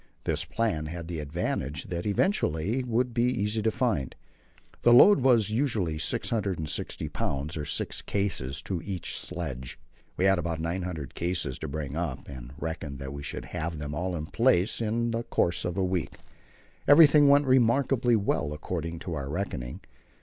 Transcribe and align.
This 0.23 0.45
plan 0.45 0.87
had 0.87 1.07
the 1.07 1.19
advantage 1.19 1.83
that 1.89 2.07
everything 2.07 2.89
would 2.89 3.13
be 3.13 3.21
easy 3.25 3.61
to 3.61 3.69
find. 3.69 4.15
The 4.81 4.93
load 4.95 5.19
was 5.19 5.51
usually 5.51 5.99
660 5.99 7.07
pounds, 7.09 7.55
or 7.55 7.65
6 7.65 8.01
cases 8.01 8.63
to 8.63 8.81
each 8.83 9.15
sledge. 9.19 9.77
We 10.17 10.25
had 10.25 10.39
about 10.39 10.59
900 10.59 11.13
cases 11.13 11.59
to 11.59 11.67
bring 11.67 11.95
up, 11.95 12.27
and 12.27 12.51
reckoned 12.57 12.97
that 12.97 13.13
we 13.13 13.21
should 13.21 13.45
have 13.53 13.77
them 13.77 13.93
all 13.93 14.15
in 14.15 14.25
place 14.25 14.81
in 14.81 15.11
the 15.11 15.21
course 15.21 15.63
of 15.65 15.77
a 15.77 15.85
week. 15.85 16.15
Everything 16.87 17.27
went 17.27 17.45
remarkably 17.45 18.15
well 18.15 18.53
according 18.53 18.97
to 19.01 19.13
our 19.13 19.29
reckoning. 19.29 19.81